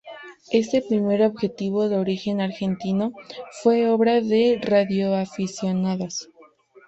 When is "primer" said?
0.81-1.21